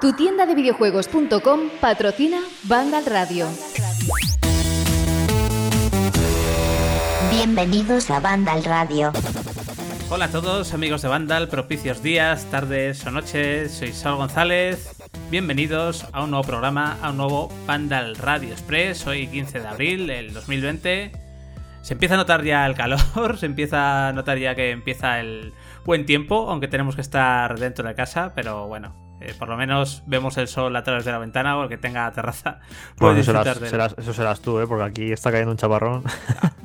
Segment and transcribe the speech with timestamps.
[0.00, 3.46] Tu tienda de videojuegos.com patrocina Vandal Radio.
[7.30, 9.12] Bienvenidos a Vandal Radio.
[10.10, 13.72] Hola a todos, amigos de Vandal, propicios días, tardes o noches.
[13.72, 14.96] Soy Sal González.
[15.30, 19.06] Bienvenidos a un nuevo programa, a un nuevo Vandal Radio Express.
[19.06, 21.12] Hoy 15 de abril del 2020.
[21.82, 25.54] Se empieza a notar ya el calor, se empieza a notar ya que empieza el
[25.90, 30.04] buen tiempo, aunque tenemos que estar dentro de casa, pero bueno, eh, por lo menos
[30.06, 32.60] vemos el sol a través de la ventana o el que tenga terraza.
[33.00, 34.68] Bueno, eso serás tú, ¿eh?
[34.68, 36.04] porque aquí está cayendo un chaparrón.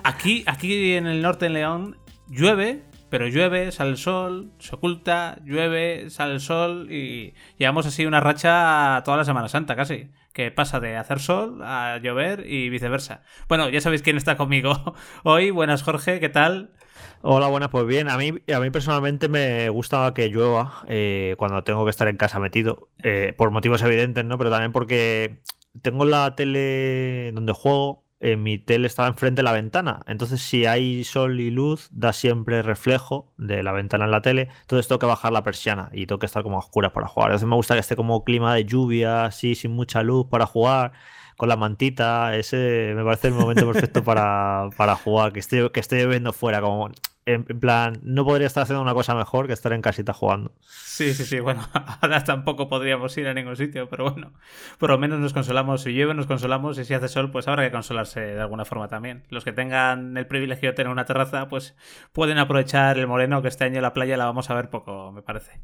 [0.03, 1.97] Aquí, aquí en el norte, en León,
[2.27, 8.05] llueve, pero llueve, sale el sol, se oculta, llueve, sale el sol y llevamos así
[8.05, 12.69] una racha toda la Semana Santa casi, que pasa de hacer sol a llover y
[12.69, 13.23] viceversa.
[13.49, 15.49] Bueno, ya sabéis quién está conmigo hoy.
[15.49, 16.75] Buenas Jorge, ¿qué tal?
[17.22, 21.63] Hola, buenas, pues bien, a mí, a mí personalmente me gusta que llueva eh, cuando
[21.63, 24.38] tengo que estar en casa metido, eh, por motivos evidentes, ¿no?
[24.38, 25.42] Pero también porque
[25.81, 28.03] tengo la tele donde juego,
[28.38, 32.64] mi tele está enfrente de la ventana, entonces si hay sol y luz, da siempre
[32.64, 36.17] reflejo de la ventana en la tele, entonces tengo que bajar la persiana y tengo
[36.19, 37.30] que estar como a oscuras para jugar.
[37.30, 40.94] Entonces me gusta que esté como clima de lluvia, así, sin mucha luz para jugar
[41.38, 45.80] con la mantita, ese me parece el momento perfecto para, para jugar, que estoy, que
[45.80, 46.89] estoy viendo fuera, como
[47.25, 50.52] en, plan, no podría estar haciendo una cosa mejor que estar en casita jugando.
[50.61, 51.67] Sí, sí, sí, bueno,
[52.02, 54.33] ahora tampoco podríamos ir a ningún sitio, pero bueno,
[54.78, 57.63] por lo menos nos consolamos, si llueve nos consolamos y si hace sol, pues habrá
[57.63, 59.23] que consolarse de alguna forma también.
[59.30, 61.75] Los que tengan el privilegio de tener una terraza, pues
[62.13, 65.23] pueden aprovechar el moreno, que este año la playa la vamos a ver poco, me
[65.23, 65.61] parece.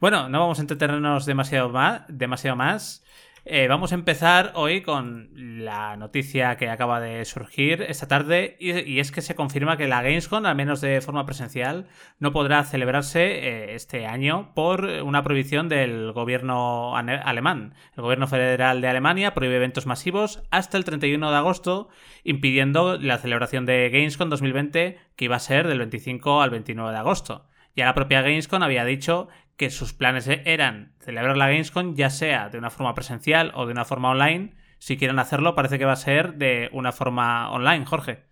[0.00, 2.02] Bueno, no vamos a entretenernos demasiado más.
[2.08, 3.04] Demasiado más.
[3.46, 8.98] Eh, vamos a empezar hoy con la noticia que acaba de surgir esta tarde y,
[9.00, 11.86] es que se confirma que la Gamescom, al menos de forma presencial,
[12.18, 17.74] no podrá celebrarse eh, este año por una prohibición del gobierno alemán.
[17.94, 21.90] El gobierno federal de Alemania prohíbe eventos masivos hasta el 31 de agosto,
[22.22, 26.98] impidiendo la celebración de Gamescom 2020 que iba a ser del 25 al 29 de
[26.98, 27.46] agosto.
[27.76, 32.48] Ya la propia Gamescom había dicho que sus planes eran celebrar la Gamescom ya sea
[32.48, 34.54] de una forma presencial o de una forma online.
[34.78, 38.24] Si quieren hacerlo, parece que va a ser de una forma online, Jorge.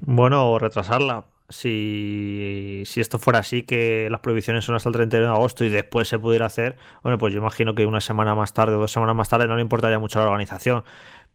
[0.00, 1.26] Bueno, o retrasarla.
[1.48, 5.68] Si, si esto fuera así, que las prohibiciones son hasta el 31 de agosto y
[5.68, 8.90] después se pudiera hacer, bueno, pues yo imagino que una semana más tarde o dos
[8.90, 10.82] semanas más tarde no le importaría mucho a la organización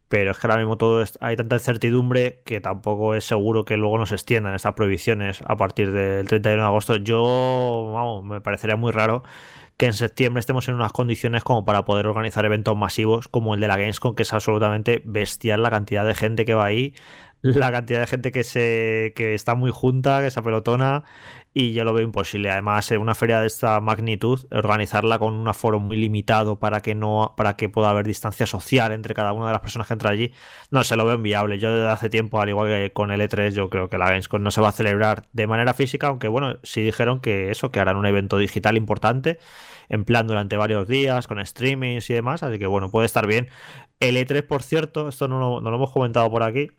[0.10, 3.98] pero es que ahora mismo todo hay tanta incertidumbre que tampoco es seguro que luego
[3.98, 6.96] nos extiendan estas prohibiciones a partir del 31 de agosto.
[6.98, 9.24] Yo, vamos, me parecería muy raro
[9.78, 13.62] que en septiembre estemos en unas condiciones como para poder organizar eventos masivos como el
[13.62, 16.96] de la Gamescom, que es absolutamente bestial la cantidad de gente que va ahí,
[17.42, 21.04] la cantidad de gente que se que está muy junta, que se apelotona
[21.60, 22.52] y yo lo veo imposible.
[22.52, 26.94] Además, en una feria de esta magnitud, organizarla con un aforo muy limitado para que
[26.94, 30.12] no, para que pueda haber distancia social entre cada una de las personas que entra
[30.12, 30.32] allí,
[30.70, 31.58] no se lo veo inviable.
[31.58, 34.44] Yo desde hace tiempo, al igual que con el E3, yo creo que la Gamescom
[34.44, 37.80] no se va a celebrar de manera física, aunque bueno, sí dijeron que eso, que
[37.80, 39.40] harán un evento digital importante,
[39.90, 43.50] en plan durante varios días, con streamings y demás, así que bueno, puede estar bien.
[44.00, 46.70] El E3, por cierto, esto no no lo hemos comentado por aquí,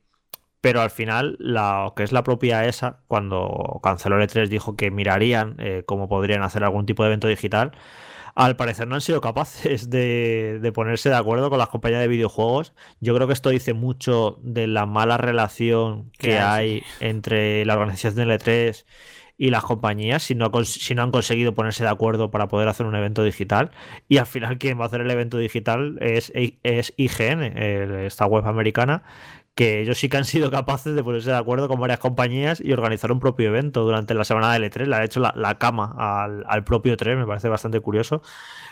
[0.60, 4.90] pero al final, la, que es la propia ESA, cuando canceló el E3, dijo que
[4.90, 7.72] mirarían eh, cómo podrían hacer algún tipo de evento digital.
[8.34, 12.72] Al parecer no han sido capaces de, ponerse de acuerdo con las compañías de videojuegos.
[13.00, 18.14] Yo creo que esto dice mucho de la mala relación que hay entre la organización
[18.14, 18.84] del E3
[19.40, 22.86] y las compañías si no, si no han conseguido ponerse de acuerdo para poder hacer
[22.86, 23.70] un evento digital.
[24.08, 28.46] Y al final quien va a hacer el evento digital es, es IGN, esta web
[28.46, 29.04] americana,
[29.58, 32.72] que ellos sí que han sido capaces de ponerse de acuerdo con varias compañías y
[32.72, 34.86] organizar un propio evento durante la semana de L3.
[34.86, 35.96] Le ha hecho la, cama
[36.46, 38.22] al, propio 3, me parece bastante curioso.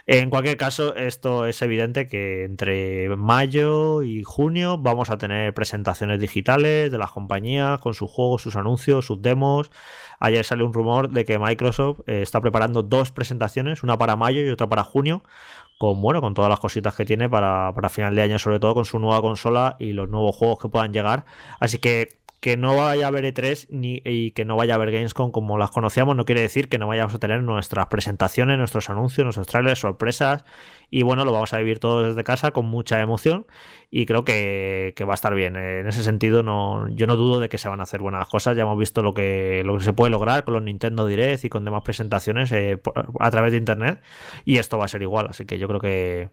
[0.07, 6.21] En cualquier caso, esto es evidente que entre mayo y junio vamos a tener presentaciones
[6.21, 9.73] digitales de las compañías con sus juegos, sus anuncios, sus demos.
[10.21, 14.41] Ayer salió un rumor de que Microsoft eh, está preparando dos presentaciones, una para mayo
[14.41, 15.25] y otra para junio,
[15.79, 18.75] con bueno, con todas las cositas que tiene para, para final de año, sobre todo
[18.75, 21.25] con su nueva consola y los nuevos juegos que puedan llegar.
[21.61, 24.93] Así que que no vaya a haber E3 ni, y que no vaya a haber
[24.93, 28.91] Gamescom como las conocíamos no quiere decir que no vayamos a tener nuestras presentaciones, nuestros
[28.91, 30.45] anuncios, nuestros trailers, sorpresas
[30.91, 33.47] y bueno, lo vamos a vivir todo desde casa con mucha emoción
[33.91, 35.57] y creo que, va a estar bien.
[35.57, 38.57] En ese sentido, no, yo no dudo de que se van a hacer buenas cosas.
[38.57, 41.49] Ya hemos visto lo que, lo que se puede lograr con los Nintendo Direct y
[41.49, 42.81] con demás presentaciones eh,
[43.21, 44.03] a través de Internet
[44.45, 45.29] y esto va a ser igual.
[45.31, 46.31] Así que yo creo que,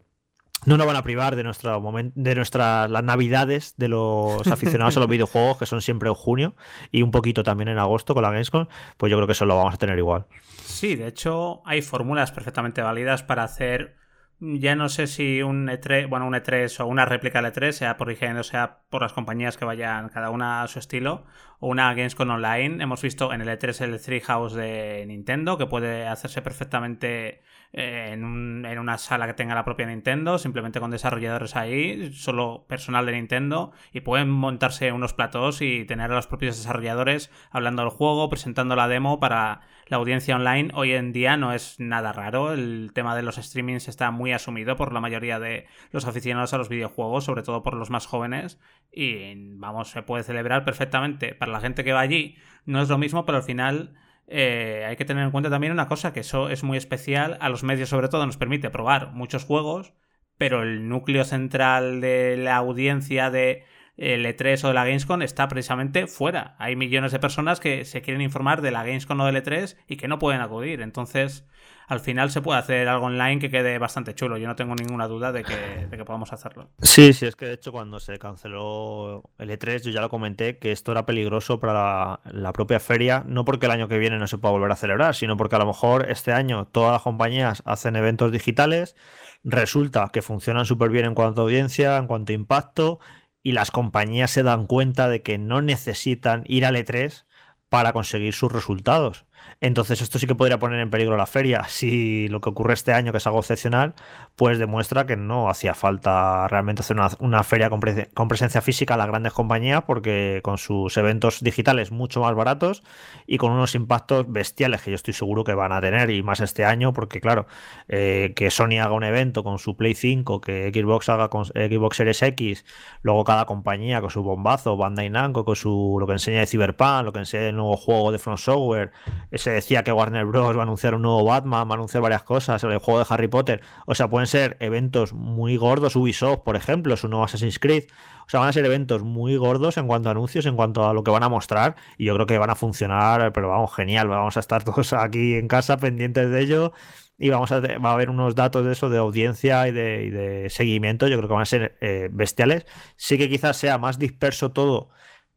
[0.65, 4.97] no nos van a privar de nuestro momento, de nuestras las navidades de los aficionados
[4.97, 6.55] a los videojuegos que son siempre en junio
[6.91, 8.67] y un poquito también en agosto con la Gamescom,
[8.97, 10.25] pues yo creo que eso lo vamos a tener igual.
[10.63, 13.95] Sí, de hecho hay fórmulas perfectamente válidas para hacer
[14.39, 17.97] ya no sé si un E3, bueno, un E3 o una réplica del E3, sea
[17.97, 21.23] por IGN o sea por las compañías que vayan cada una a su estilo,
[21.59, 22.83] o una Gamescom Online.
[22.83, 27.41] Hemos visto en el E3 el Treehouse de Nintendo, que puede hacerse perfectamente
[27.73, 32.65] eh, en, en, una sala que tenga la propia Nintendo, simplemente con desarrolladores ahí, solo
[32.67, 37.81] personal de Nintendo, y pueden montarse unos platos y tener a los propios desarrolladores hablando
[37.81, 42.13] del juego, presentando la demo para la audiencia online hoy en día no es nada
[42.13, 42.53] raro.
[42.53, 46.57] El tema de los streamings está muy asumido por la mayoría de los aficionados a
[46.57, 48.59] los videojuegos, sobre todo por los más jóvenes.
[48.91, 51.35] Y vamos, se puede celebrar perfectamente.
[51.35, 53.93] Para la gente que va allí no es lo mismo, pero al final
[54.27, 57.37] eh, hay que tener en cuenta también una cosa, que eso es muy especial.
[57.41, 59.93] A los medios sobre todo nos permite probar muchos juegos,
[60.37, 63.65] pero el núcleo central de la audiencia de
[63.95, 66.55] el E3 o de la Gamescom está precisamente fuera.
[66.57, 69.97] Hay millones de personas que se quieren informar de la Gamescom o del E3 y
[69.97, 70.81] que no pueden acudir.
[70.81, 71.47] Entonces,
[71.87, 74.37] al final se puede hacer algo online que quede bastante chulo.
[74.37, 76.69] Yo no tengo ninguna duda de que, podamos hacerlo.
[76.81, 80.57] Sí, sí, es que de hecho cuando se canceló el E3 yo ya lo comenté
[80.57, 84.27] que esto era peligroso para la, propia feria, no porque el año que viene no
[84.27, 87.63] se pueda volver a celebrar, sino porque a lo mejor este año todas las compañías
[87.65, 88.95] hacen eventos digitales,
[89.43, 92.99] resulta que funcionan súper bien en cuanto a audiencia, en cuanto a impacto
[93.41, 97.25] y las compañías se dan cuenta de que no necesitan ir al E3
[97.69, 99.25] para conseguir sus resultados.
[99.61, 101.63] Entonces esto sí que podría poner en peligro la feria.
[101.67, 103.93] Si lo que ocurre este año, que es algo excepcional,
[104.35, 109.07] pues demuestra que no hacía falta realmente hacer una, feria con, presencia física a las
[109.07, 112.83] grandes compañías, porque con sus eventos digitales mucho más baratos
[113.27, 116.39] y con unos impactos bestiales que yo estoy seguro que van a tener, y más
[116.39, 117.45] este año, porque claro,
[117.87, 121.97] eh, que Sony haga un evento con su Play 5, que Xbox haga con Xbox
[121.97, 122.65] Series X,
[123.01, 127.05] luego cada compañía con su bombazo, Bandai Namco con su lo que enseña de Cyberpunk,
[127.05, 128.91] lo que enseña el nuevo juego de Front Software,
[129.35, 130.55] se decía que Warner Bros.
[130.55, 133.27] va a anunciar un nuevo Batman, va a anunciar varias cosas, el juego de Harry
[133.27, 133.61] Potter.
[133.85, 135.95] O sea, pueden ser eventos muy gordos.
[135.95, 137.85] Ubisoft, por ejemplo, su nuevo Assassin's Creed.
[138.25, 140.93] O sea, van a ser eventos muy gordos en cuanto a anuncios, en cuanto a
[140.93, 141.75] lo que van a mostrar.
[141.97, 144.07] Y yo creo que van a funcionar, pero vamos, genial.
[144.07, 146.73] Vamos a estar todos aquí en casa pendientes de ello.
[147.17, 151.07] Y vamos a, va a haber unos datos de eso, de audiencia y de, seguimiento.
[151.07, 152.65] Yo creo que van a ser eh, bestiales.
[152.95, 154.89] Sí que quizás sea más disperso todo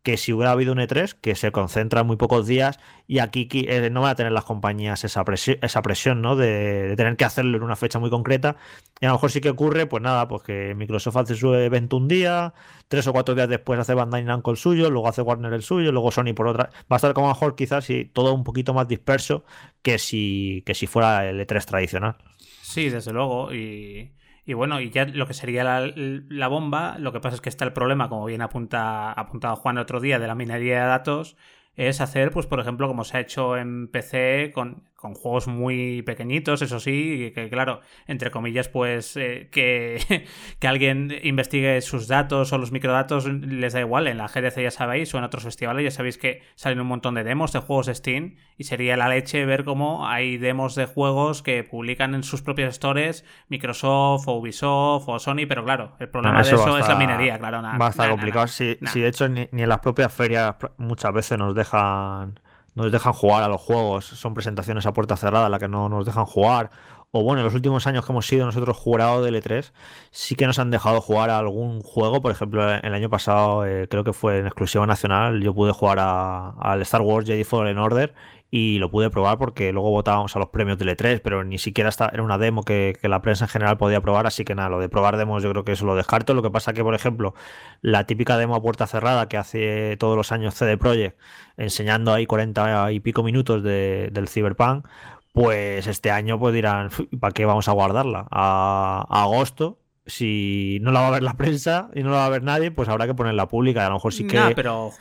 [0.06, 3.48] que si hubiera habido un E3, que se concentra en muy pocos días, y aquí
[3.52, 6.36] eh, no van a tener las compañías esa presión, ¿no?
[6.36, 8.54] De, tener que hacerlo en una fecha muy concreta.
[9.00, 11.96] Y a lo mejor sí que ocurre, pues nada, pues que Microsoft hace su evento
[11.96, 12.54] un día,
[12.86, 15.90] tres o cuatro días después hace Bandai Namco el suyo, luego hace Warner el suyo,
[15.90, 16.70] luego Sony por otra.
[16.82, 19.44] Va a estar como mejor quizás y todo un poquito más disperso
[19.82, 22.16] que si, que si fuera el E3 tradicional.
[22.62, 23.52] Sí, desde luego.
[23.52, 24.12] Y
[24.46, 27.64] y bueno, y ya lo que sería la, bomba, lo que pasa es que está
[27.64, 31.36] el problema, como bien apunta, apuntado Juan otro día, de la minería de datos,
[31.76, 36.00] es hacer, pues por ejemplo, como se ha hecho en PC con, con juegos muy
[36.02, 40.26] pequeñitos, eso sí, que claro, entre comillas, pues eh, que,
[40.58, 44.06] que, alguien investigue sus datos o los microdatos les da igual.
[44.06, 47.14] En la GDC ya sabéis, o en otros festivales ya sabéis que salen un montón
[47.14, 51.42] de demos de juegos Steam y sería la leche ver cómo hay demos de juegos
[51.42, 56.42] que publican en sus propios stores Microsoft o Ubisoft o Sony, pero claro, el problema
[56.42, 57.60] de eso es la minería, claro.
[57.60, 58.46] va a estar complicado.
[58.46, 62.92] si, si, de hecho ni, ni en las propias ferias muchas veces nos dejan nos
[62.92, 66.26] dejan jugar a los juegos, son presentaciones a puerta cerrada la que no nos dejan
[66.26, 66.70] jugar.
[67.12, 69.72] O bueno, en los últimos años que hemos sido nosotros jurados de L3,
[70.10, 72.20] sí que nos han dejado jugar a algún juego.
[72.20, 75.98] Por ejemplo, el año pasado, eh, creo que fue en exclusiva nacional, yo pude jugar
[75.98, 78.12] al Star Wars Jedi Fallen Order
[78.56, 81.90] y lo pude probar porque luego votábamos a los premios de L3, pero ni siquiera
[82.10, 84.88] era una demo que, la prensa en general podía probar, así que nada, lo de
[84.88, 86.32] probar demos yo creo que eso lo descarto.
[86.32, 87.34] Lo que pasa que, por ejemplo,
[87.82, 91.18] la típica demo a puerta cerrada que hace todos los años CD Projekt,
[91.58, 94.86] enseñando ahí 40 y pico minutos de, del Cyberpunk,
[95.34, 96.88] pues este año pues dirán,
[97.20, 98.26] ¿para qué vamos a guardarla?
[98.30, 102.30] A, agosto, si no la va a ver la prensa y no la va a
[102.30, 103.84] ver nadie, pues habrá que ponerla pública.
[103.84, 104.40] A lo mejor sí que.
[104.56, 104.92] pero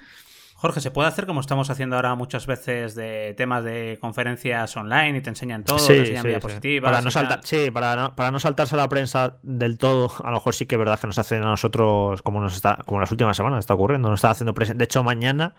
[0.66, 5.20] Jorge, ¿se puede hacer como estamos haciendo ahora muchas veces de temas de conferencias online
[5.20, 6.92] y te enseñan todo, te enseñan sí, diapositivas?
[6.92, 10.30] Para no saltar, sí, para no, para no saltarse a la prensa del todo, a
[10.32, 13.00] lo mejor sí que es verdad que nos hacen a nosotros, como nos está, como
[13.00, 15.54] las últimas semanas está ocurriendo, nos está haciendo De hecho, mañana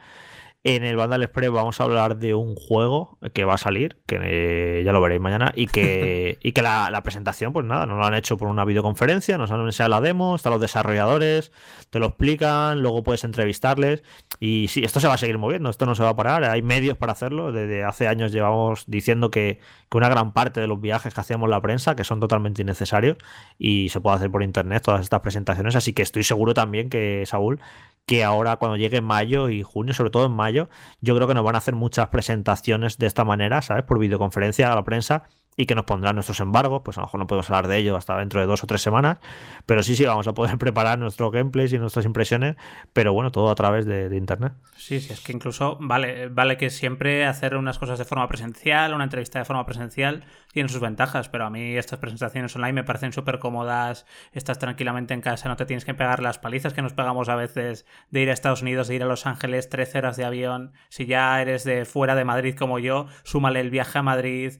[0.64, 4.18] en el Vandal Express vamos a hablar de un juego que va a salir, que
[4.20, 8.04] eh, ya lo veréis mañana, y que, y que la, presentación, pues nada, nos lo
[8.04, 11.52] han hecho por una videoconferencia, nos han enseñado la demo, están los desarrolladores,
[11.90, 14.02] te lo explican, luego puedes entrevistarles,
[14.40, 16.62] y sí, esto se va a seguir moviendo, esto no se va a parar, hay
[16.62, 20.80] medios para hacerlo, desde hace años llevamos diciendo que, que una gran parte de los
[20.80, 23.18] viajes que hacíamos la prensa, que son totalmente innecesarios,
[23.56, 27.22] y se puede hacer por internet todas estas presentaciones, así que estoy seguro también que,
[27.24, 27.60] Saúl,
[28.06, 30.68] que ahora cuando llegue mayo y junio, sobre todo en mayo,
[31.00, 33.84] yo creo que nos van a hacer muchas presentaciones de esta manera, ¿sabes?
[33.84, 35.24] Por videoconferencia a la prensa
[35.56, 37.96] y que nos pondrán nuestros embargos, pues a lo mejor no podemos hablar de ello
[37.96, 39.18] hasta dentro de dos o tres semanas,
[39.64, 42.56] pero sí, sí, vamos a poder preparar nuestros gameplays y nuestras impresiones,
[42.92, 44.52] pero bueno, todo a través de, Internet.
[44.76, 48.94] Sí, sí, es que incluso vale, vale que siempre hacer unas cosas de forma presencial,
[48.94, 52.84] una entrevista de forma presencial, tiene sus ventajas, pero a mí estas presentaciones online me
[52.84, 56.82] parecen súper cómodas, estás tranquilamente en casa, no te tienes que pegar las palizas que
[56.82, 59.98] nos pegamos a veces de ir a Estados Unidos, de ir a Los Ángeles, 13
[59.98, 63.98] horas de avión, si ya eres de fuera de Madrid como yo, súmale el viaje
[63.98, 64.54] a Madrid,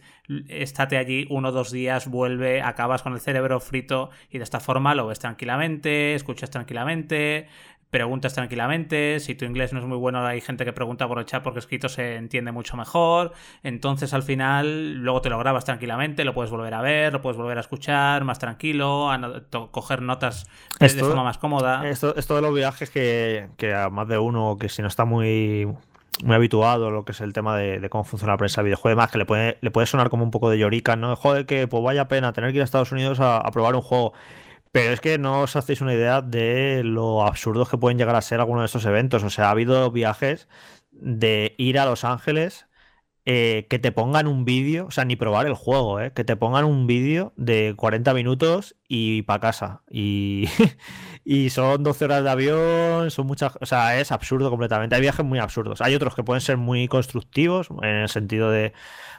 [0.49, 4.61] estate allí uno o dos días, vuelve, acabas con el cerebro frito y de esta
[4.61, 7.49] forma lo ves tranquilamente, escuchas tranquilamente,
[7.91, 9.21] preguntas tranquilamente.
[9.21, 11.61] Si tu inglés no es muy bueno, hay gente que pregunta por el chat porque
[11.61, 13.33] escrito se entiende mucho mejor.
[13.63, 17.37] Entonces, al final, luego te lo grabas tranquilamente, lo puedes volver a ver, lo puedes
[17.37, 20.49] volver a escuchar más tranquilo, a coger notas
[20.81, 21.89] de, forma más cómoda.
[21.89, 25.05] Esto, esto de los viajes que, que a más de uno que si no está
[25.05, 25.67] muy
[26.25, 29.11] muy habituado lo que es el tema de, cómo funciona la prensa de videojuegos, más
[29.11, 31.15] que le puede, le puede sonar como un poco de llorica, ¿no?
[31.17, 34.13] Joder, que pues vaya pena tener que ir a Estados Unidos a, probar un juego.
[34.73, 38.23] Pero es que no os hacéis una idea de lo absurdos que pueden llegar a
[38.23, 39.23] ser algunos de estos eventos.
[39.23, 40.49] O sea, ha habido viajes
[40.93, 42.67] de ir a Los Ángeles,
[43.29, 46.37] eh, que te pongan un vídeo, o sea, ni probar el juego, eh, que te
[46.37, 49.83] pongan un vídeo de 40 minutos y para casa.
[49.91, 50.49] Y,
[51.25, 54.95] y son 12 horas de avión, son muchas, o sea, es absurdo completamente.
[54.95, 55.81] Hay viajes muy absurdos.
[55.81, 58.73] Hay otros que pueden ser muy constructivos, en el sentido de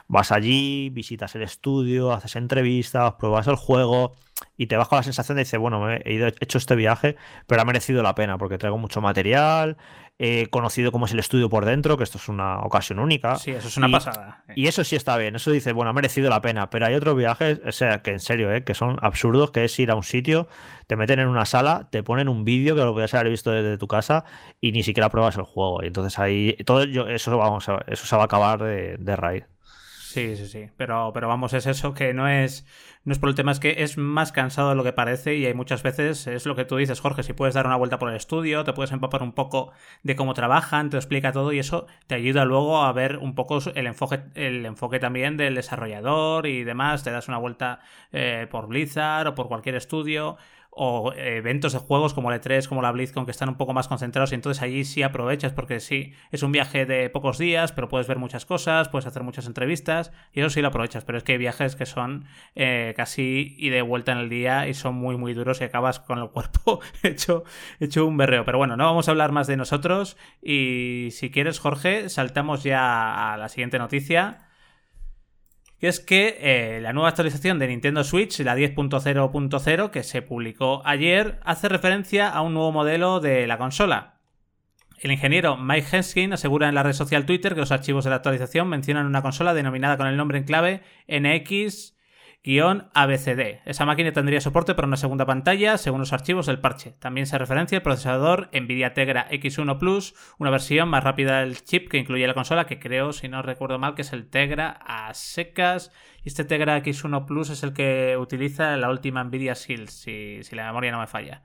[0.06, 4.14] vas allí, visitas el estudio, haces entrevistas, pruebas el juego
[4.56, 7.16] y te vas con la sensación de decir, bueno, he, ido, he hecho este viaje,
[7.46, 9.76] pero ha merecido la pena porque traigo mucho material,
[10.18, 13.36] he conocido cómo es el estudio por dentro, que esto es una ocasión única.
[13.36, 14.42] Sí, eso es una pasada.
[14.56, 17.16] Y eso sí está bien, eso dice, bueno, ha merecido la pena, pero hay otros
[17.16, 18.64] viajes, o sea, que en serio, ¿eh?
[18.64, 20.48] que son absurdos, que es ir a un sitio,
[20.88, 23.78] te meten en una sala, te ponen un vídeo que lo podías haber visto desde
[23.78, 24.24] tu casa
[24.60, 25.84] y ni siquiera pruebas el juego.
[25.84, 29.44] Y entonces ahí, todo eso, vamos, eso se va a acabar de, de raíz.
[30.18, 30.70] Sí, sí, sí.
[30.76, 32.66] Pero, pero vamos, es eso que no es,
[33.04, 35.46] no es por el tema, es que es más cansado de lo que parece y
[35.46, 38.10] hay muchas veces, es lo que tú dices, Jorge, si puedes dar una vuelta por
[38.10, 39.70] el estudio, te puedes empapar un poco
[40.02, 43.60] de cómo trabajan, te explica todo y eso te ayuda luego a ver un poco
[43.72, 47.78] el enfoque, el enfoque también del desarrollador y demás, te das una vuelta
[48.10, 50.36] eh, por Blizzard o por cualquier estudio
[50.80, 53.88] o eventos de juegos como el E3, como la BlizzCon, que están un poco más
[53.88, 57.88] concentrados y entonces allí sí aprovechas porque sí, es un viaje de pocos días, pero
[57.88, 61.24] puedes ver muchas cosas, puedes hacer muchas entrevistas y eso sí lo aprovechas, pero es
[61.24, 64.94] que hay viajes que son eh, casi y de vuelta en el día y son
[64.94, 67.42] muy muy duros y acabas con el cuerpo hecho,
[67.80, 68.44] hecho un berreo.
[68.44, 73.32] Pero bueno, no vamos a hablar más de nosotros y si quieres Jorge, saltamos ya
[73.32, 74.47] a la siguiente noticia
[75.80, 80.82] que es que eh, la nueva actualización de Nintendo Switch, la 10.0.0, que se publicó
[80.84, 84.14] ayer, hace referencia a un nuevo modelo de la consola.
[85.00, 88.16] El ingeniero Mike Henskin asegura en la red social Twitter que los archivos de la
[88.16, 91.97] actualización mencionan una consola denominada con el nombre en clave NX
[92.94, 93.60] ABCD.
[93.66, 96.92] Esa máquina tendría soporte para una segunda pantalla según los archivos del parche.
[96.98, 101.90] También se referencia el procesador Nvidia Tegra X1 Plus, una versión más rápida del chip
[101.90, 105.12] que incluye la consola, que creo, si no recuerdo mal, que es el Tegra a
[105.12, 105.92] secas.
[106.24, 110.56] Y este Tegra X1 Plus es el que utiliza la última Nvidia Shield, si, si
[110.56, 111.42] la memoria no me falla.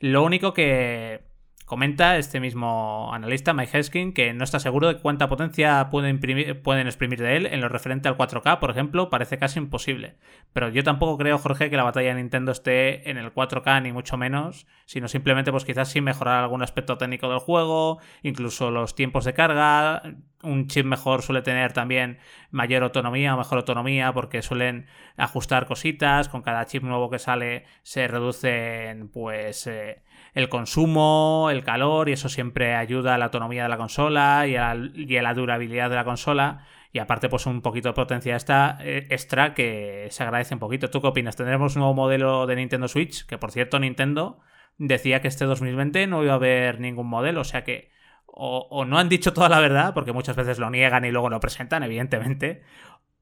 [0.00, 1.33] Lo único que
[1.64, 6.20] Comenta este mismo analista, Mike Heskin, que no está seguro de cuánta potencia pueden,
[6.62, 10.16] pueden exprimir de él en lo referente al 4K, por ejemplo, parece casi imposible.
[10.52, 13.92] Pero yo tampoco creo, Jorge, que la batalla de Nintendo esté en el 4K, ni
[13.92, 18.94] mucho menos, sino simplemente, pues quizás sí mejorar algún aspecto técnico del juego, incluso los
[18.94, 20.02] tiempos de carga.
[20.42, 22.18] Un chip mejor suele tener también
[22.50, 26.28] mayor autonomía o mejor autonomía porque suelen ajustar cositas.
[26.28, 29.66] Con cada chip nuevo que sale se reducen, pues.
[29.66, 30.03] Eh,
[30.34, 34.56] el consumo, el calor, y eso siempre ayuda a la autonomía de la consola y
[34.56, 36.66] a, la durabilidad de la consola.
[36.92, 38.36] Y aparte, pues un poquito de potencia
[38.80, 40.90] eh, extra que se agradece un poquito.
[40.90, 41.36] ¿Tú qué opinas?
[41.36, 43.26] ¿Tendremos un nuevo modelo de Nintendo Switch?
[43.26, 44.40] Que por cierto, Nintendo
[44.78, 47.90] decía que este 2020 no iba a haber ningún modelo, o sea que
[48.26, 51.38] o, no han dicho toda la verdad, porque muchas veces lo niegan y luego lo
[51.38, 52.62] presentan, evidentemente,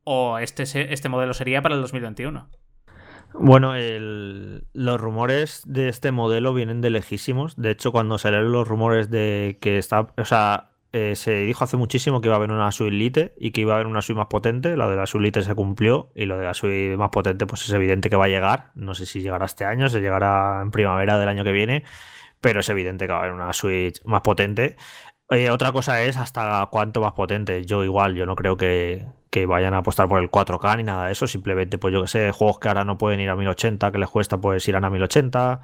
[0.04, 2.48] o este, este modelo sería para el 2021.
[3.34, 3.74] Bueno,
[4.72, 7.56] los rumores de este modelo vienen de lejísimos.
[7.56, 11.78] De hecho, cuando salieron los rumores de que está, o sea, eh, se dijo hace
[11.78, 14.18] muchísimo que iba a haber una suite Lite y que iba a haber una suite
[14.18, 14.76] más potente.
[14.76, 17.62] La de la suite Lite se cumplió y lo de la suite más potente, pues
[17.62, 18.72] es evidente que va a llegar.
[18.74, 21.84] No sé si llegará este año, se llegará en primavera del año que viene,
[22.40, 24.76] pero es evidente que va a haber una suite más potente.
[25.30, 27.64] Eh, otra cosa es hasta cuánto más potente.
[27.64, 31.06] Yo igual, yo no creo que, que vayan a apostar por el 4K ni nada
[31.06, 31.26] de eso.
[31.26, 34.10] Simplemente, pues yo que sé, juegos que ahora no pueden ir a 1080, que les
[34.10, 35.62] cuesta, pues irán a 1080.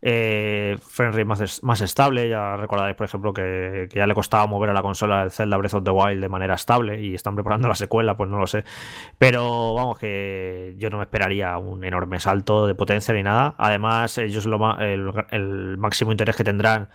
[0.00, 0.78] eh,
[1.26, 2.28] más, más estable.
[2.30, 5.74] Ya recordaréis, por ejemplo, que, ya le costaba mover a la consola el Zelda Breath
[5.74, 8.64] of the Wild de manera estable y están preparando la secuela, pues no lo sé.
[9.18, 13.54] Pero vamos, que yo no me esperaría un enorme salto de potencia ni nada.
[13.58, 16.88] Además, ellos lo, el, el máximo interés que tendrán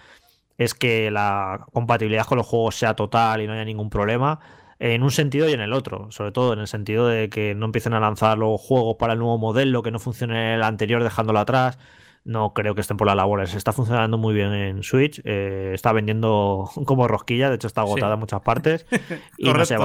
[0.57, 4.39] es que la compatibilidad con los juegos sea total y no haya ningún problema
[4.79, 7.65] en un sentido y en el otro, sobre todo en el sentido de que no
[7.65, 11.39] empiecen a lanzar los juegos para el nuevo modelo, que no funcione el anterior dejándolo
[11.39, 11.79] atrás.
[12.23, 13.55] No creo que estén por las labores.
[13.55, 15.21] Está funcionando muy bien en Switch.
[15.23, 17.49] Eh, está vendiendo como rosquilla.
[17.49, 18.85] De hecho, está agotada en muchas partes.
[19.37, 19.77] y, no se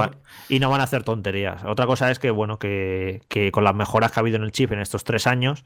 [0.49, 1.63] y no van a hacer tonterías.
[1.63, 4.51] Otra cosa es que, bueno, que, que, con las mejoras que ha habido en el
[4.51, 5.63] chip en estos tres años,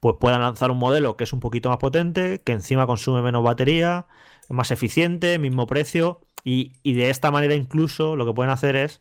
[0.00, 3.44] pues puedan lanzar un modelo que es un poquito más potente, que encima consume menos
[3.44, 4.06] batería,
[4.48, 6.22] más eficiente, mismo precio.
[6.44, 9.00] Y, de esta manera incluso lo que pueden hacer es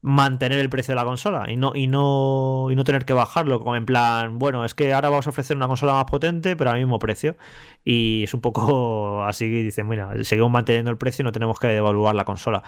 [0.00, 3.58] mantener el precio de la consola y no, y no, y no tener que bajarlo,
[3.58, 6.70] como en plan, bueno, es que ahora vamos a ofrecer una consola más potente, pero
[6.70, 7.36] al mismo precio.
[7.84, 11.68] Y es un poco así, dicen, mira, seguimos manteniendo el precio y no tenemos que
[11.68, 12.62] devaluar la consola.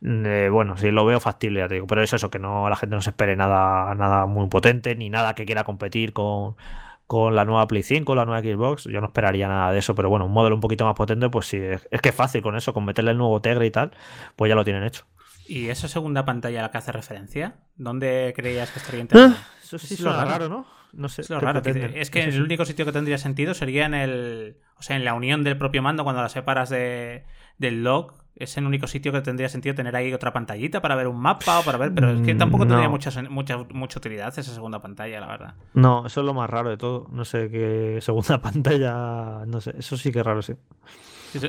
[0.00, 2.68] Mm, eh, bueno, sí, lo veo factible, ya te digo, pero es eso, que no
[2.68, 6.56] la gente no se espere nada, nada muy potente, ni nada que quiera competir con
[7.06, 10.08] con la nueva Play 5, la nueva Xbox, yo no esperaría nada de eso, pero
[10.08, 12.74] bueno, un modelo un poquito más potente, pues sí, es, que es fácil con eso,
[12.74, 13.92] con meterle el nuevo Tegra y tal,
[14.34, 15.04] pues ya lo tienen hecho.
[15.46, 17.56] ¿Y esa segunda pantalla a la que hace referencia?
[17.76, 19.06] ¿Dónde creías que estaría?
[19.14, 20.66] Ah, eso sí es lo raro, ¿no?
[20.92, 21.22] No sé.
[21.22, 21.62] Es lo raro.
[21.64, 24.56] es que el único sitio que tendría sentido sería en el.
[24.76, 27.24] O sea, en la unión del propio mando, cuando la separas de,
[27.58, 31.08] del log es el único sitio que tendría sentido tener ahí otra pantallita para ver
[31.08, 34.54] un mapa o para ver, pero es que tampoco tendría mucha, mucha, mucha utilidad esa
[34.54, 35.54] segunda pantalla, la verdad.
[35.74, 37.08] No, eso es lo más raro de todo.
[37.10, 40.54] No sé qué segunda pantalla, no sé, eso sí que es raro, sí.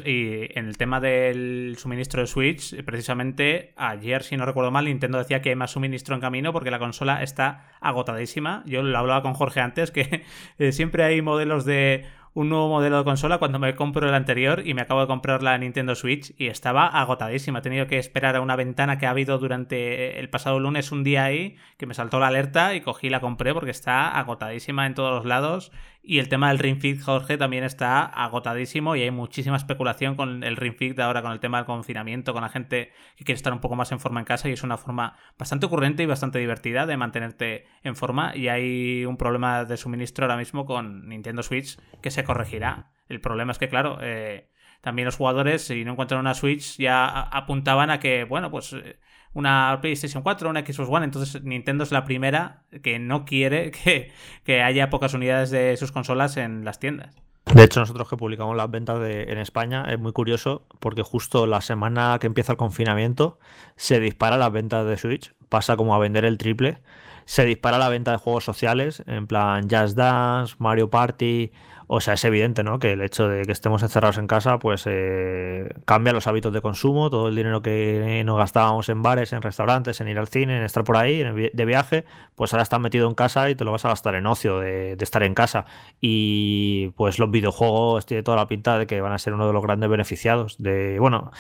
[0.06, 5.18] Y en el tema del suministro de Switch, precisamente ayer, si no recuerdo mal, Nintendo
[5.18, 8.64] decía que hay más suministro en camino porque la consola está agotadísima.
[8.66, 10.26] Yo lo hablaba con Jorge antes, que
[10.58, 12.06] eh, siempre hay modelos de
[12.38, 15.42] un nuevo modelo de consola cuando me compro el anterior y me acabo de comprar
[15.42, 17.60] la Nintendo Switch y estaba agotadísima.
[17.60, 21.04] He tenido que esperar a una ventana que ha habido durante el pasado lunes un
[21.04, 24.86] día ahí que me saltó la alerta y cogí y la compré porque está agotadísima
[24.86, 25.72] en todos los lados
[26.08, 30.42] y el tema del Ring Fit, Jorge, también está agotadísimo y hay muchísima especulación con
[30.46, 33.52] el Ring Fit ahora, con el tema del confinamiento, con la gente que quiere estar
[33.52, 36.40] un poco más en forma en casa y es una forma bastante ocurrente y bastante
[36.40, 41.44] divertida de mantenerte en forma y hay un problema de suministro ahora mismo con Nintendo
[41.44, 42.92] Switch que se corregirá.
[43.10, 47.06] El problema es que, claro, eh, también los jugadores, si no encuentran una Switch, ya
[47.08, 48.98] apuntaban a que, bueno, pues eh,
[49.38, 51.06] una PlayStation 4, una Xbox One.
[51.06, 53.72] Entonces Nintendo es la primera que no quiere
[54.44, 57.16] que, haya pocas unidades de sus consolas en las tiendas.
[57.54, 61.62] De hecho, nosotros que publicamos las ventas en España es muy curioso porque justo la
[61.62, 63.40] semana que empieza el confinamiento
[63.78, 66.80] se dispara las ventas de Switch, pasa como a vender el triple,
[67.24, 71.52] se dispara la venta de juegos sociales, en plan Just Dance, Mario Party,
[71.88, 72.80] o sea, es evidente, ¿no?
[72.80, 76.62] Que el hecho de que estemos encerrados en casa, pues eh, cambia los hábitos de
[76.62, 80.58] consumo, todo el dinero que nos gastábamos en bares, en restaurantes, en ir al cine,
[80.58, 82.04] en estar por ahí, de viaje,
[82.36, 84.98] pues ahora estás metido en casa y te lo vas a gastar en ocio, de,
[85.00, 85.66] estar en casa.
[86.02, 89.54] Y pues los videojuegos tiene toda la pinta de que van a ser uno de
[89.54, 90.58] los grandes beneficiados.
[90.58, 91.32] De, bueno,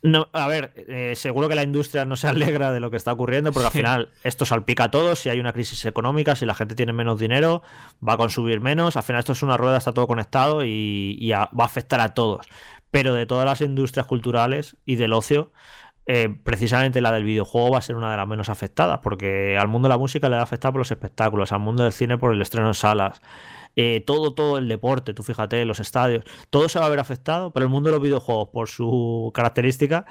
[0.00, 3.12] no, a ver, eh, seguro que la industria no se alegra de lo que está
[3.12, 5.18] ocurriendo, porque al final esto salpica a todos.
[5.18, 7.62] Si hay una crisis económica, si la gente tiene menos dinero,
[8.06, 8.96] va a consumir menos.
[8.96, 12.46] Al final esto es una rueda, está todo conectado y, va a afectar a todos.
[12.90, 15.52] Pero de todas las industrias culturales y del ocio,
[16.06, 19.68] eh, precisamente la del videojuego va a ser una de las menos afectadas, porque al
[19.68, 22.18] mundo de la música le va a afectar por los espectáculos, al mundo del cine
[22.18, 23.20] por el estreno en salas.
[23.80, 27.52] Eh, todo, todo el deporte, tú fíjate, los estadios, todo se va a ver afectado,
[27.52, 30.04] pero el mundo de los videojuegos, por su característica,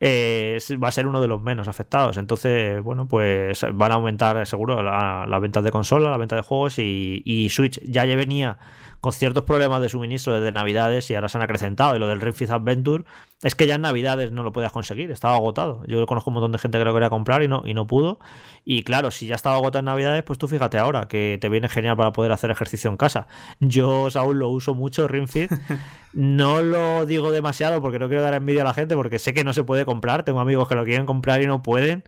[0.00, 2.16] eh, va a ser uno de los menos afectados.
[2.16, 6.40] Entonces, bueno, pues van a aumentar seguro las la ventas de consola, la venta de
[6.40, 8.56] juegos y, y Switch ya venía
[9.00, 11.96] con ciertos problemas de suministro desde Navidades y ahora se han acrecentado.
[11.96, 13.04] Y lo del Ring Fit Adventure
[13.42, 15.82] es que ya en Navidades no lo podías conseguir, estaba agotado.
[15.86, 18.18] Yo conozco un montón de gente que lo quería comprar y no, y no pudo.
[18.64, 21.68] Y claro, si ya estaba agotado en Navidades, pues tú fíjate ahora que te viene
[21.68, 23.26] genial para poder hacer ejercicio en casa.
[23.58, 25.50] Yo aún lo uso mucho, Ring Fit.
[26.12, 29.44] No lo digo demasiado porque no quiero dar envidia a la gente porque sé que
[29.44, 30.24] no se puede comprar.
[30.24, 32.02] Tengo amigos que lo quieren comprar y no pueden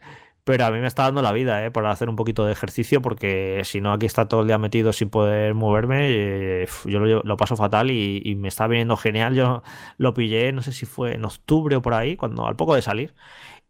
[0.45, 1.71] pero a mí me está dando la vida, ¿eh?
[1.71, 4.93] Para hacer un poquito de ejercicio, porque si no, aquí está todo el día metido
[4.93, 9.35] sin poder moverme, yo lo, paso fatal y, me está viniendo genial.
[9.35, 9.63] Yo
[9.99, 12.83] lo pillé, no sé si fue en octubre o por ahí, cuando al poco de
[12.83, 13.15] salir.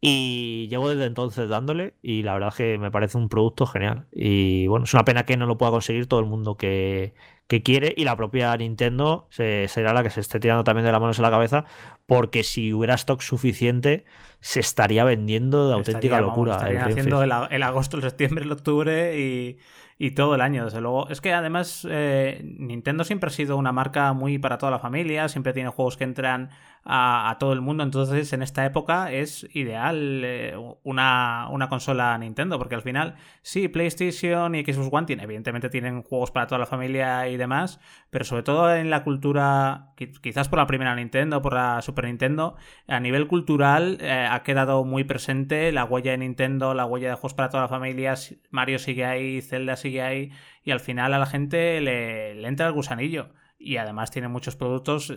[0.01, 4.07] Y llevo desde entonces dándole y la verdad es que me parece un producto genial.
[4.13, 7.15] Y bueno, es una pena que no lo pueda conseguir todo el mundo que,
[7.47, 11.01] que quiere y la propia Nintendo será la que se esté tirando también de las
[11.01, 11.65] manos en la cabeza
[12.07, 14.05] porque si hubiera stock suficiente
[14.41, 16.57] se estaría vendiendo de auténtica locura.
[16.57, 19.59] haciendo el, agosto, el septiembre, el octubre y,
[19.99, 21.09] y todo el año, desde luego.
[21.11, 25.29] Es que además eh, Nintendo siempre ha sido una marca muy para toda la familia,
[25.29, 26.51] siempre tiene juegos que entran
[26.85, 32.59] a, todo el mundo, entonces en esta época es ideal eh, una, una, consola Nintendo,
[32.59, 36.67] porque al final sí, PlayStation y Xbox One tiene, evidentemente tienen juegos para toda la
[36.67, 37.79] familia y demás,
[38.11, 39.93] pero sobre todo en la cultura,
[40.23, 42.57] quizás por la primera Nintendo, por la Super Nintendo,
[42.89, 47.15] a nivel cultural eh, ha quedado muy presente la huella de Nintendo, la huella de
[47.15, 48.15] juegos para toda la familia,
[48.51, 50.33] Mario sigue ahí, Zelda sigue ahí,
[50.65, 53.31] y al final a la gente le entra el gusanillo
[53.63, 55.13] y además tiene muchos productos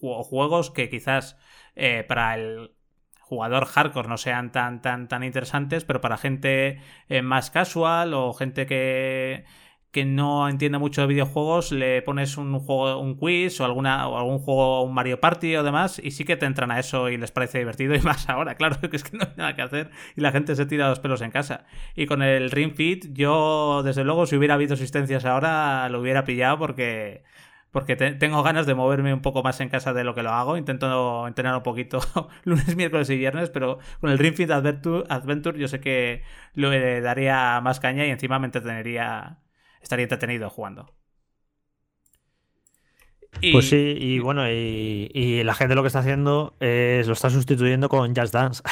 [0.00, 1.36] o juegos que quizás
[1.76, 2.72] eh, para el
[3.20, 8.32] jugador hardcore no sean tan tan tan interesantes, pero para gente eh, más casual o
[8.32, 9.44] gente que
[9.90, 14.18] que no entiende mucho de videojuegos, le pones un juego, un quiz o alguna o
[14.18, 17.16] algún juego, un Mario Party o demás, y sí que te entran a eso y
[17.16, 19.90] les parece divertido, y más ahora, claro, que es que no hay nada que hacer
[20.14, 21.64] y la gente se tira los pelos en casa.
[21.94, 26.24] Y con el Ring Fit, yo, desde luego, si hubiera habido asistencias ahora, lo hubiera
[26.24, 27.22] pillado porque
[27.70, 30.56] porque tengo ganas de moverme un poco más en casa de lo que lo hago.
[30.56, 32.00] Intento entrenar un poquito
[32.44, 36.22] lunes, miércoles y viernes, pero con el Ring Fit Adventure, Adventure yo sé que
[36.54, 39.38] le daría más caña y encima me entretenería,
[39.80, 40.97] estaría entretenido jugando.
[43.52, 47.88] Pues sí, y bueno, y, la gente lo que está haciendo es lo está sustituyendo
[47.88, 48.62] con Just Dance.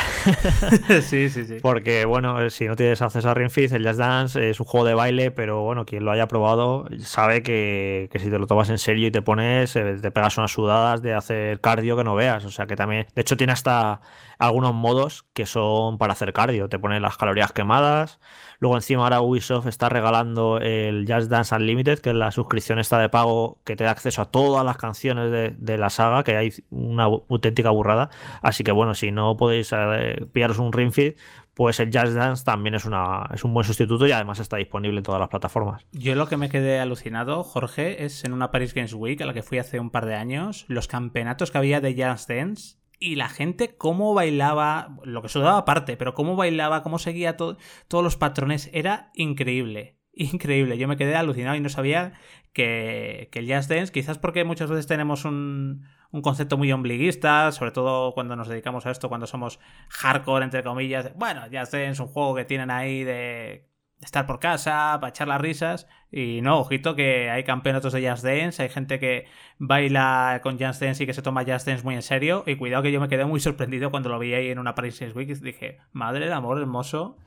[1.02, 1.58] sí, sí, sí.
[1.62, 4.86] Porque, bueno, si no tienes acceso a Ring Fit, el Just Dance es un juego
[4.86, 8.78] de baile, pero bueno, quien lo haya probado sabe que, si te lo tomas en
[8.78, 12.44] serio y te pones, eh, te pegas unas sudadas de hacer cardio que no veas.
[12.44, 14.00] O sea que también, de hecho, tiene hasta
[14.38, 16.68] algunos modos que son para hacer cardio.
[16.68, 18.18] Te ponen las calorías quemadas.
[18.58, 22.98] Luego encima ahora Ubisoft está regalando el Just Dance Unlimited, que es la suscripción esta
[22.98, 26.52] de pago que te da acceso a todas las canciones de, la saga, que hay
[26.70, 28.10] una auténtica burrada.
[28.42, 31.18] Así que bueno, si no podéis eh, pillaros un Ring Fit,
[31.56, 34.98] pues el Just Dance también es, una, es un buen sustituto y además está disponible
[34.98, 35.86] en todas las plataformas.
[35.92, 39.32] Yo lo que me quedé alucinado, Jorge, es en una Paris Games Week a la
[39.32, 43.16] que fui hace un par de años, los campeonatos que había de Just Dance y
[43.16, 47.58] la gente cómo bailaba, lo que sudaba aparte, pero cómo bailaba, cómo seguía todos
[47.90, 49.96] los patrones, era increíble.
[50.18, 52.14] Increíble, yo me quedé alucinado y no sabía
[52.54, 57.52] que, que el jazz dance, quizás porque muchas veces tenemos un, un concepto muy ombliguista,
[57.52, 61.12] sobre todo cuando nos dedicamos a esto, cuando somos hardcore, entre comillas.
[61.16, 63.68] Bueno, Dance es un juego que tienen ahí de
[64.00, 65.86] estar por casa, para echar las risas.
[66.12, 69.26] Y no, ojito que hay campeonatos de Jazz Dance, hay gente que
[69.58, 72.44] baila con Jazz Dance y que se toma Jazz Dance muy en serio.
[72.46, 75.02] Y cuidado que yo me quedé muy sorprendido cuando lo vi ahí en una Paris
[75.14, 75.28] Week.
[75.28, 77.18] Y dije, madre del amor hermoso,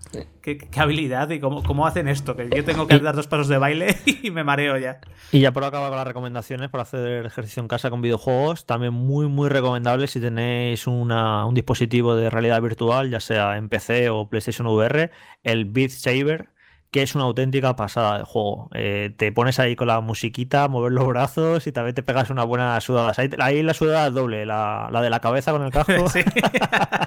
[0.42, 2.36] qué, habilidad y cómo, cómo, hacen esto.
[2.36, 5.02] Que yo tengo que dar dos pasos de baile y me mareo ya.
[5.32, 8.94] Y ya por acabar con las recomendaciones para hacer ejercicio en casa con videojuegos, también
[8.94, 14.10] muy, muy recomendable si tenéis una, un dispositivo de realidad virtual, ya sea en PC
[14.10, 15.12] o PlayStation VR,
[15.44, 16.50] el Beat Saber
[16.92, 18.70] que es una auténtica pasada de juego.
[18.74, 22.44] Eh, te pones ahí con la musiquita, mover los brazos y también te pegas una
[22.44, 23.14] buena sudada.
[23.40, 25.94] Ahí, la sudada es doble, la, de la cabeza con el casco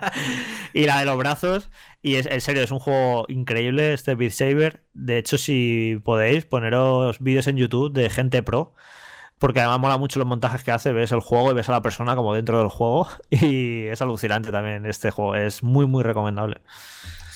[0.73, 1.71] y la de los brazos.
[2.03, 4.85] Y es, en serio, es un juego increíble este Beat Saber.
[4.95, 8.75] De hecho, si podéis, poneros vídeos en YouTube de gente pro.
[9.39, 11.83] Porque además mola mucho los montajes que hace, ves el juego y ves a la
[11.83, 13.09] persona como dentro del juego.
[13.31, 15.35] Y es alucinante también este juego.
[15.35, 16.61] Es muy, muy recomendable.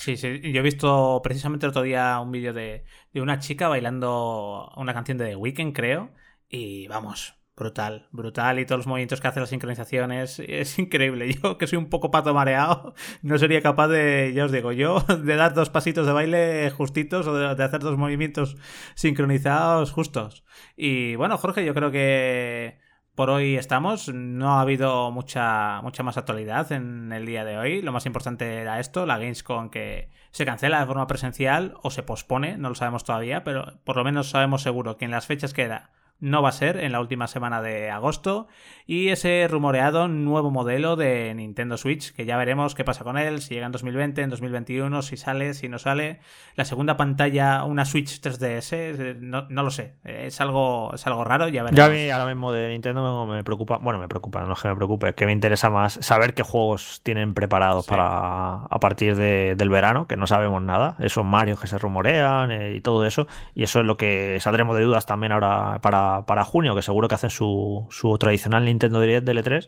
[0.07, 0.39] Sí, sí.
[0.53, 5.17] Yo he visto precisamente el otro día un vídeo de, una chica bailando una canción
[5.17, 6.13] de The Weeknd, creo.
[6.47, 8.57] Y vamos, brutal, brutal.
[8.57, 11.33] Y todos los movimientos que hace, las sincronizaciones, es increíble.
[11.43, 15.01] Yo, que soy un poco pato mareado, no sería capaz de, ya os digo, yo,
[15.23, 18.55] de dar dos pasitos de baile justitos o de hacer dos movimientos
[18.95, 20.45] sincronizados justos.
[20.77, 22.79] Y bueno, Jorge, yo creo que
[23.17, 24.13] por hoy estamos.
[24.13, 27.81] No ha habido mucha, mucha más actualidad en el día de hoy.
[27.81, 32.03] Lo más importante era esto, la Gamescom que se cancela de forma presencial o se
[32.03, 35.53] pospone, no lo sabemos todavía, pero por lo menos sabemos seguro que en las fechas
[35.55, 38.47] que era no va a ser en la última semana de agosto.
[38.85, 43.41] Y ese rumoreado nuevo modelo de Nintendo Switch que ya veremos qué pasa con él,
[43.41, 46.19] si llega en 2020, en 2021, si sale, si no sale.
[46.55, 51.49] La segunda pantalla, una Switch 3DS, eh, no, lo sé, es algo, es algo raro,
[51.49, 51.77] ya veremos.
[51.77, 54.69] Ya a mí ahora mismo de Nintendo me preocupa, bueno, me preocupa, no es que
[54.69, 59.15] me preocupe, es que me interesa más saber qué juegos tienen preparados para a partir
[59.15, 63.27] del verano, que no sabemos nada, esos Mario que se rumorean eh, y todo eso,
[63.53, 67.07] y eso es lo que saldremos de dudas también ahora para para, junio, que seguro
[67.07, 67.87] que hacen su,
[68.19, 69.67] tradicional Nintendo Direct de L3,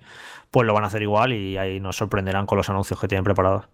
[0.52, 3.24] pues lo van a hacer igual y ahí nos sorprenderán con los anuncios que tienen
[3.24, 3.68] preparados.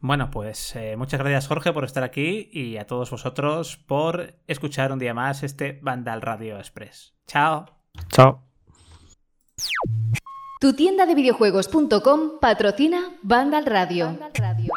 [0.00, 4.92] Bueno, pues eh, muchas gracias Jorge por estar aquí y a todos vosotros por escuchar
[4.92, 7.14] un día más este Vandal Radio Express.
[7.26, 7.66] Chao.
[8.08, 8.42] Chao.
[10.60, 14.06] Tu tienda de videojuegos.com patrocina Vandal Radio.
[14.06, 14.72] Vandal Radio.